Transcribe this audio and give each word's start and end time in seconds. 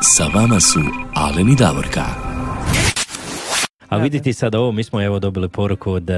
Sa 0.00 0.28
vama 0.28 0.60
su 0.60 0.80
Alen 1.14 1.48
i 1.48 1.54
Davorka. 1.54 2.31
A 3.92 3.96
vidite 3.96 4.32
sad 4.32 4.54
ovo, 4.54 4.72
mi 4.72 4.84
smo 4.84 5.02
evo 5.02 5.18
dobili 5.18 5.48
poruku 5.48 5.92
od 5.92 6.10
uh, 6.10 6.16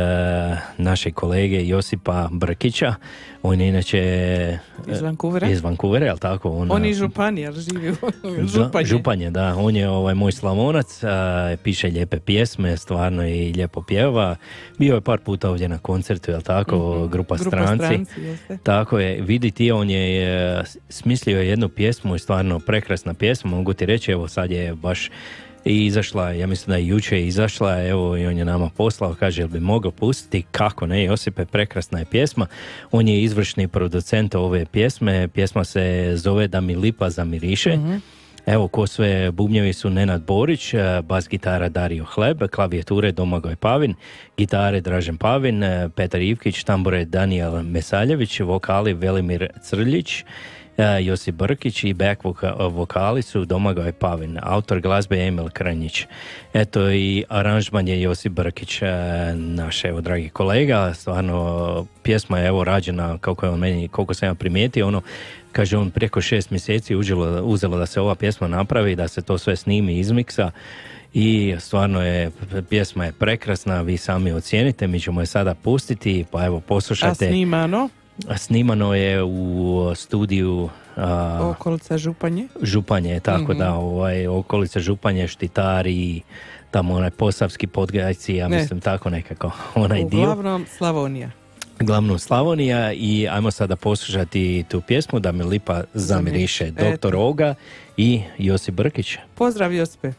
našeg 0.79 1.15
kolege 1.15 1.67
Josipa 1.67 2.29
Brkića. 2.33 2.95
On 3.43 3.61
je 3.61 3.69
inače... 3.69 4.59
Iz 4.93 5.01
Vancouvera? 5.01 5.47
Iz 5.51 5.61
Vancouvera, 5.61 6.07
jel 6.07 6.19
tako? 6.19 6.51
On, 6.51 6.73
On 6.73 6.85
je 6.85 6.95
župan, 6.95 7.39
jer 7.39 7.55
živi 7.55 7.91
u 7.91 7.95
županje. 8.55 8.87
Županje, 8.87 9.31
da. 9.31 9.57
On 9.57 9.77
je 9.77 9.89
ovaj 9.89 10.15
moj 10.15 10.33
slavonac, 10.33 11.05
a, 11.05 11.57
piše 11.63 11.89
lijepe 11.89 12.21
pjesme, 12.21 12.77
stvarno 12.77 13.27
i 13.27 13.53
lijepo 13.53 13.83
pjeva. 13.83 14.37
Bio 14.79 14.95
je 14.95 15.01
par 15.01 15.19
puta 15.21 15.51
ovdje 15.51 15.69
na 15.69 15.79
koncertu, 15.79 16.31
jel 16.31 16.41
tako, 16.41 17.09
grupa, 17.09 17.37
Grupa 17.37 17.57
stranci. 17.57 17.85
stranci, 17.85 18.21
jeste. 18.21 18.59
Tako 18.63 18.99
je, 18.99 19.23
vidi 19.23 19.51
ti, 19.51 19.73
on 19.73 19.91
je 19.91 20.65
smislio 20.89 21.41
jednu 21.41 21.69
pjesmu 21.69 22.15
i 22.15 22.19
stvarno 22.19 22.59
prekrasna 22.59 23.15
pjesma, 23.15 23.51
mogu 23.51 23.73
ti 23.73 23.87
reći, 23.87 24.13
evo 24.13 24.29
sad 24.29 24.51
je 24.51 24.75
baš 24.75 25.11
i 25.65 25.87
izašla, 25.87 26.31
ja 26.31 26.47
mislim 26.47 26.71
da 26.71 26.77
je 26.77 26.87
jučer 26.87 27.19
izašla, 27.19 27.83
evo 27.83 28.17
i 28.17 28.27
on 28.27 28.39
je 28.39 28.45
nama 28.45 28.71
poslao, 28.77 29.15
kaže 29.15 29.43
jel 29.43 29.49
bi 29.49 29.61
mogao 29.61 29.91
pustiti, 29.91 30.45
kako 30.53 30.87
ne, 30.87 31.05
Josipe, 31.05 31.45
prekrasna 31.45 31.99
je 31.99 32.05
pjesma, 32.05 32.47
on 32.93 33.09
je 33.09 33.23
izvršni 33.23 33.69
producent 33.69 34.35
ove 34.35 34.67
pjesme, 34.67 35.29
pjesma 35.29 35.65
se 35.65 36.13
zove 36.17 36.49
Da 36.49 36.61
mi 36.61 36.77
lipa 36.77 37.11
zamiriše, 37.11 37.79
Evo, 38.47 38.69
ko 38.69 38.87
sve 38.87 39.31
bubnjevi 39.31 39.73
su 39.73 39.91
Nenad 39.91 40.23
Borić, 40.23 40.75
e, 40.75 41.03
bas 41.03 41.29
gitara 41.29 41.69
Dario 41.69 42.05
Hleb, 42.05 42.43
klavijature 42.51 43.13
Domagoj 43.13 43.57
Pavin, 43.57 43.95
gitare 44.37 44.81
Dražen 44.81 45.17
Pavin, 45.17 45.63
e, 45.63 45.89
Petar 45.97 46.21
Ivkić, 46.21 46.65
tambure 46.65 47.05
Daniel 47.05 47.63
Mesaljević, 47.63 48.41
vokali 48.41 48.95
Velimir 48.95 49.49
Crljić, 49.63 50.25
Josip 51.03 51.35
Brkić 51.35 51.85
i 51.85 51.95
back 51.95 52.23
voka- 52.23 52.69
vokali 52.69 53.23
su 53.23 53.45
Domagoj 53.45 53.93
Pavin, 53.93 54.39
autor 54.43 54.81
glazbe 54.81 55.17
Emil 55.19 55.49
Kranjić. 55.49 56.07
Eto 56.55 56.91
i 56.91 57.25
aranžman 57.29 57.89
je 57.89 58.01
Josip 58.03 58.33
Brkić, 58.33 58.83
e, 58.83 58.87
naš 59.35 59.85
evo 59.85 60.01
dragi 60.01 60.29
kolega, 60.29 60.95
stvarno 60.95 61.87
pjesma 62.03 62.39
je 62.39 62.47
evo 62.47 62.65
rađena 62.65 63.19
kako 63.19 63.47
je 63.47 63.51
on 63.51 63.59
meni, 63.59 63.89
koliko 63.89 64.15
sam 64.15 64.29
ja 64.29 64.35
primijetio, 64.35 64.87
ono 64.87 65.03
kaže 65.53 65.77
on 65.77 65.91
preko 65.91 66.21
šest 66.21 66.51
mjeseci 66.51 66.97
uzelo, 66.97 67.43
uzelo 67.43 67.79
da 67.79 67.87
se 67.87 68.01
ova 68.01 68.15
pjesma 68.15 68.49
napravi, 68.49 68.97
da 68.97 69.09
se 69.09 69.23
to 69.23 69.39
sve 69.39 69.57
snimi, 69.57 69.99
izmiksa 69.99 70.51
i 71.13 71.55
stvarno 71.59 72.03
je, 72.03 72.31
pjesma 72.71 73.05
je 73.05 73.13
prekrasna, 73.13 73.83
vi 73.83 73.97
sami 73.97 74.33
ocijenite, 74.33 74.87
mi 74.87 75.01
ćemo 75.01 75.21
je 75.21 75.27
sada 75.27 75.55
pustiti, 75.55 76.25
pa 76.31 76.45
evo 76.45 76.57
A 76.57 76.61
poslušajte. 76.61 77.29
snimano, 77.29 77.89
Snimano 78.37 78.95
je 78.95 79.23
u 79.23 79.93
studiju 79.97 80.69
a, 80.97 81.39
okolica 81.43 81.99
Županje. 81.99 82.49
Županje, 82.63 83.21
tako 83.21 83.55
da, 83.55 83.75
ovaj, 83.75 84.27
okolica 84.27 84.81
Županje, 84.81 85.29
Štitari, 85.29 86.21
tamo 86.71 86.95
onaj 86.95 87.11
posavski 87.11 87.67
podgajci, 87.67 88.35
ja 88.35 88.49
Ne. 88.49 88.57
mislim 88.57 88.81
tako 88.81 89.11
nekako, 89.11 89.51
onaj 89.75 90.05
dio. 90.05 90.21
Uglavnom 90.21 90.67
Slavonija. 90.77 91.31
Glavnom 91.81 92.19
Slavonija 92.19 92.93
i 92.93 93.29
ajmo 93.31 93.51
sada 93.51 93.77
poslušati 93.77 94.65
tu 94.69 94.81
pjesmu 94.81 95.21
da 95.21 95.33
mi 95.33 95.45
lipa 95.45 95.83
zamiriše. 95.95 96.71
Doktor. 96.71 97.15
Oga 97.17 97.55
i 97.97 98.23
Josip 98.39 98.75
Brkić. 98.75 99.17
Pozdrav 99.35 99.73
Josipe. 99.73 100.13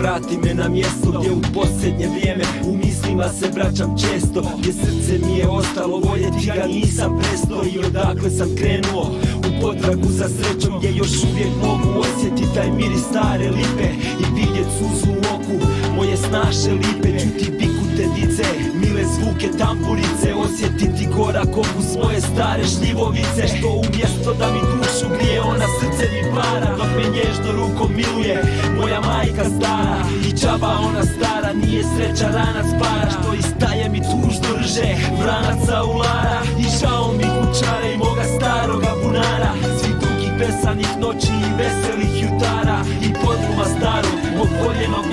Vrati 0.00 0.38
me 0.44 0.54
na 0.54 0.68
mjesto 0.68 1.18
gdje 1.18 1.32
u 1.32 1.40
posljednje 1.54 2.08
vrijeme 2.08 2.44
U 2.66 2.76
mislima 2.76 3.28
se 3.28 3.46
vraćam 3.54 3.96
često 3.98 4.42
Gdje 4.58 4.72
srce 4.72 5.26
mi 5.26 5.38
je 5.38 5.48
ostalo 5.48 5.98
voljeti 5.98 6.46
ga 6.46 6.66
nisam 6.66 7.18
presto 7.18 7.62
I 7.74 7.78
odakle 7.86 8.30
sam 8.30 8.48
krenuo. 8.56 9.04
U 9.38 9.60
potragu 9.62 10.08
za 10.08 10.28
srećom 10.28 10.78
Gdje 10.78 10.96
još 10.96 11.12
uvijek 11.30 11.52
mogu 11.62 12.00
osjetiti 12.00 12.54
taj 12.54 12.70
miris 12.70 13.04
stare 13.10 13.50
lipe 13.50 13.88
I 14.22 14.24
vidjet 14.34 14.68
suzu 14.78 15.10
u 15.12 15.20
oku 15.34 15.66
moje 15.96 16.16
snaše 16.16 16.72
lipe 16.72 17.18
Čuti 17.20 17.50
biku 17.58 17.79
te 17.96 18.04
dice, 18.16 18.44
mile 18.74 19.04
zvuke 19.04 19.48
tamburice 19.58 20.34
Osjetiti 20.34 21.08
gorak 21.16 21.56
okus 21.56 21.88
moje 22.02 22.20
stare 22.20 22.64
šljivovice. 22.64 23.42
Što 23.58 23.68
umjesto 23.68 24.34
da 24.38 24.46
mi 24.52 24.60
dušu 24.60 25.06
grije 25.14 25.40
ona 25.40 25.66
srce 25.80 26.04
mi 26.12 26.22
para 26.34 26.76
Dok 26.76 26.90
me 26.96 27.04
nježno 27.16 27.52
rukom 27.52 27.90
miluje 27.96 28.42
moja 28.76 29.00
majka 29.00 29.44
stara. 29.44 30.00
I 30.28 30.38
čaba 30.40 30.70
ona 30.88 31.02
stara 31.02 31.52
nije 31.52 31.82
sreća 31.84 32.28
ranac 32.36 32.66
para. 32.80 33.10
Što 33.10 33.34
istaje 33.34 33.88
mi 33.88 34.00
tužno 34.00 34.50
rže 34.60 34.94
vranaca 35.20 35.84
ulara 35.84 36.40
I 36.58 36.64
žao 36.80 37.12
mi 37.12 37.24
kućara 37.24 37.86
i 37.94 37.98
moga 37.98 38.24
staroga 38.36 38.92
bunara. 39.02 39.52
Svi 39.80 39.92
dugih 40.02 40.32
besanih 40.38 40.90
noći 41.00 41.32
i 41.46 41.54
veselih 41.58 42.22
jutara 42.22 42.39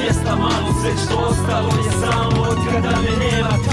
mjesta 0.08 0.36
malo 0.36 0.74
Sve 0.82 0.92
što 1.06 1.18
ostalo 1.18 1.84
je 1.86 1.92
samo 1.92 2.42
od 2.42 2.58
kada 2.72 2.90
me 2.90 3.26
nema 3.26 3.67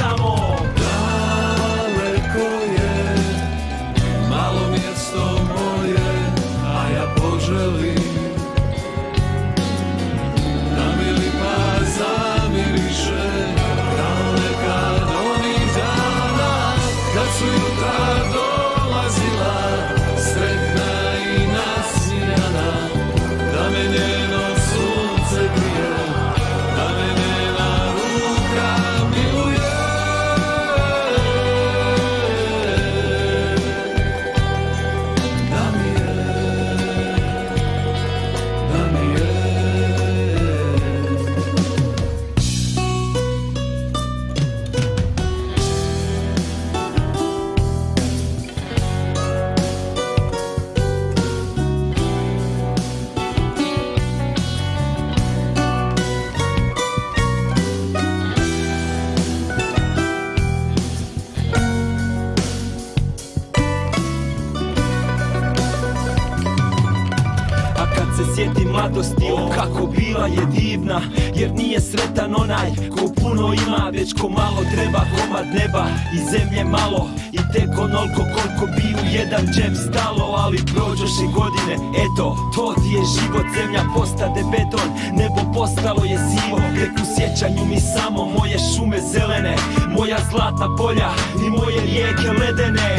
mladosti, 68.84 69.30
o 69.32 69.48
kako 69.48 69.86
bila 69.86 70.26
je 70.26 70.46
divna 70.46 71.00
Jer 71.34 71.52
nije 71.52 71.80
sretan 71.80 72.34
onaj 72.36 72.70
ko 72.90 73.12
puno 73.20 73.54
ima 73.66 73.90
Već 73.92 74.12
ko 74.20 74.28
malo 74.28 74.60
treba 74.74 75.00
komad 75.16 75.46
neba 75.46 75.86
i 76.14 76.18
zemlje 76.30 76.64
malo. 76.64 77.08
I 77.32 77.38
tek 77.52 77.70
onoliko 77.78 78.22
koliko 78.34 78.66
bi 78.76 78.94
u 79.02 79.04
jedan 79.18 79.46
džep 79.54 79.74
stalo 79.88 80.24
Ali 80.38 80.58
prođoše 80.74 81.26
godine, 81.34 81.74
eto, 82.04 82.36
to 82.54 82.74
ti 82.80 82.88
je 82.96 83.02
život 83.14 83.46
Zemlja 83.56 83.82
postade 83.96 84.42
beton, 84.52 84.88
nebo 85.18 85.40
postalo 85.54 86.04
je 86.04 86.18
sivo 86.28 86.58
Tek 86.78 86.94
u 87.02 87.06
sjećanju 87.14 87.64
mi 87.64 87.80
samo 87.80 88.20
moje 88.38 88.56
šume 88.70 88.98
zelene 89.12 89.56
Moja 89.96 90.18
zlatna 90.30 90.76
polja 90.76 91.10
i 91.46 91.50
moje 91.50 91.80
rijeke 91.80 92.28
ledene 92.40 92.90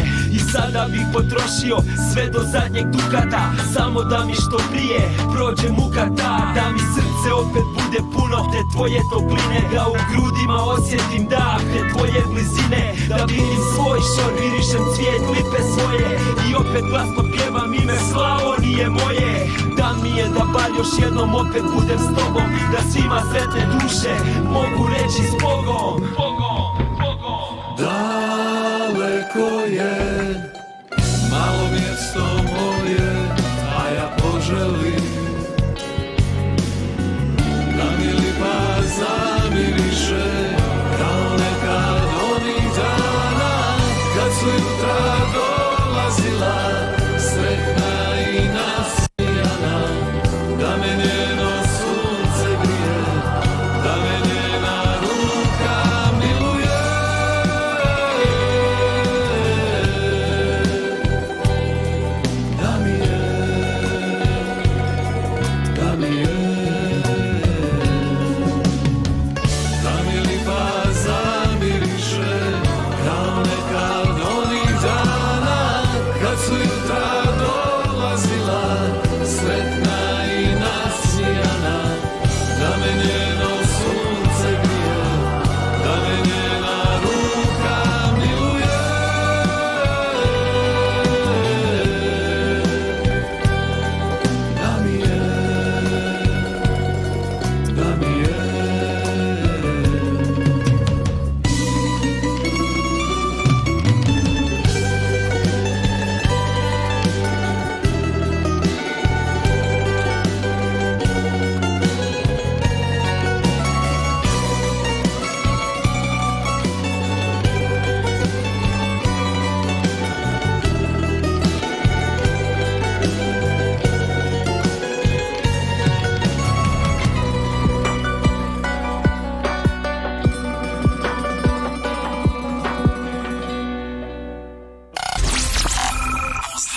Sada 0.55 0.87
bih 0.91 1.05
potrošio 1.13 1.77
sve 2.09 2.23
do 2.33 2.41
zadnjeg 2.53 2.85
dukata. 2.95 3.43
Samo 3.73 4.03
da 4.03 4.25
mi 4.25 4.33
što 4.33 4.57
prije 4.71 4.99
prođe 5.33 5.69
muka 5.79 6.05
ta. 6.19 6.35
Da 6.55 6.65
mi 6.73 6.83
srce 6.93 7.29
opet 7.43 7.65
bude 7.79 7.99
puno 8.13 8.37
te 8.51 8.59
tvoje 8.73 8.99
topline. 9.11 9.59
Da 9.73 9.83
u 9.93 9.97
grudima 10.09 10.57
osjetim 10.75 11.23
dah 11.33 11.59
te 11.71 11.79
tvoje 11.91 12.21
blizine. 12.31 12.83
Da 13.09 13.19
vidim 13.31 13.61
svoj 13.73 13.99
šor, 14.11 14.31
virišem 14.41 14.83
cvijet 14.93 15.23
lipe 15.33 15.59
svoje. 15.73 16.07
I 16.47 16.49
opet 16.61 16.83
glasno 16.91 17.21
pjevam 17.33 17.69
ime 17.81 17.97
Slavonije 18.09 18.85
moje. 18.89 19.31
Da 19.77 19.87
mi 20.01 20.11
je 20.19 20.25
da 20.35 20.43
bar 20.53 20.69
još 20.79 20.91
jednom 21.03 21.29
opet 21.43 21.63
budem 21.73 21.99
s 22.07 22.09
tobom. 22.17 22.47
Da 22.73 22.79
svima 22.91 23.19
sretne 23.29 23.63
duše 23.73 24.13
mogu 24.55 24.83
reći 24.93 25.21
s 25.31 25.33
Bogom 25.43 25.93
Bogom, 26.17 26.71
Bogom. 27.01 27.51
Daleko 27.77 29.49
je 29.77 30.04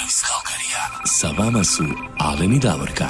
iz 0.08 0.22
Kalkarija. 0.28 0.82
Sa 1.05 1.28
vama 1.38 1.64
su 1.64 1.84
Alen 2.19 2.52
i 2.52 2.58
Davorka. 2.58 3.08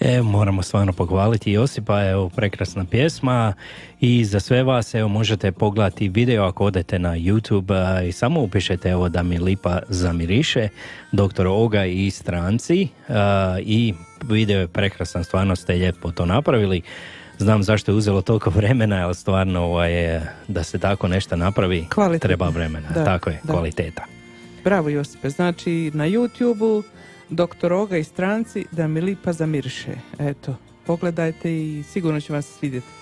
E, 0.00 0.22
moramo 0.22 0.62
stvarno 0.62 0.92
pohvaliti 0.92 1.52
Josipa, 1.52 2.08
evo 2.08 2.28
prekrasna 2.28 2.84
pjesma 2.84 3.52
i 4.00 4.24
za 4.24 4.40
sve 4.40 4.62
vas 4.62 4.94
evo 4.94 5.08
možete 5.08 5.52
pogledati 5.52 6.08
video 6.08 6.44
ako 6.44 6.64
odete 6.64 6.98
na 6.98 7.10
YouTube 7.10 8.08
i 8.08 8.12
samo 8.12 8.40
upišete 8.40 8.88
evo 8.90 9.08
da 9.08 9.22
mi 9.22 9.38
lipa 9.38 9.78
zamiriše, 9.88 10.68
doktor 11.12 11.46
Oga 11.46 11.84
i 11.84 12.10
stranci 12.10 12.88
a, 13.08 13.56
i 13.62 13.94
video 14.22 14.60
je 14.60 14.68
prekrasan, 14.68 15.24
stvarno 15.24 15.56
ste 15.56 15.72
lijepo 15.72 16.10
to 16.10 16.26
napravili. 16.26 16.82
Znam 17.40 17.62
zašto 17.62 17.92
je 17.92 17.96
uzelo 17.96 18.22
toliko 18.22 18.50
vremena, 18.50 19.04
ali 19.04 19.14
stvarno 19.14 19.64
ovaj, 19.64 20.20
da 20.48 20.62
se 20.62 20.78
tako 20.78 21.08
nešto 21.08 21.36
napravi 21.36 21.86
treba 22.20 22.48
vremena. 22.48 22.88
Da, 22.94 23.04
tako 23.04 23.30
je, 23.30 23.40
da. 23.44 23.52
kvaliteta. 23.52 24.04
Bravo 24.64 24.88
Josipe, 24.88 25.30
znači 25.30 25.90
na 25.94 26.04
YouTube-u 26.04 26.82
Doktor 27.30 27.72
Oga 27.72 27.96
i 27.96 28.04
stranci 28.04 28.64
da 28.72 28.88
mi 28.88 29.00
lipa 29.00 29.32
zamiriše. 29.32 29.92
Eto, 30.18 30.56
pogledajte 30.86 31.52
i 31.56 31.82
sigurno 31.82 32.20
će 32.20 32.32
vam 32.32 32.42
se 32.42 32.52
svidjeti. 32.58 32.99